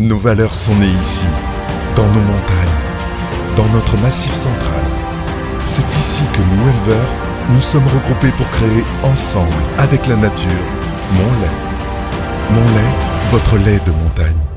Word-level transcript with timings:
Nos 0.00 0.16
valeurs 0.16 0.54
sont 0.54 0.74
nées 0.76 0.96
ici, 0.98 1.26
dans 1.94 2.06
nos 2.06 2.20
montagnes, 2.20 3.54
dans 3.54 3.66
notre 3.74 3.98
massif 3.98 4.32
central. 4.32 4.82
C'est 5.66 5.86
ici 5.94 6.22
que 6.32 6.38
nous, 6.38 6.70
éleveurs, 6.70 7.10
nous 7.50 7.60
sommes 7.60 7.86
regroupés 7.86 8.30
pour 8.30 8.48
créer 8.48 8.82
ensemble, 9.02 9.52
avec 9.76 10.06
la 10.06 10.16
nature, 10.16 10.48
mon 11.12 11.30
lait. 11.42 11.58
Mon 12.50 12.64
lait, 12.74 12.94
votre 13.30 13.58
lait 13.58 13.80
de 13.84 13.90
montagne. 13.90 14.49